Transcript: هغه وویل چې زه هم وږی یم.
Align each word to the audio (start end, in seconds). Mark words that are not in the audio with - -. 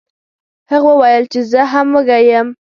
هغه 0.71 0.91
وویل 0.93 1.23
چې 1.33 1.39
زه 1.51 1.61
هم 1.71 1.87
وږی 1.95 2.21
یم. 2.31 2.47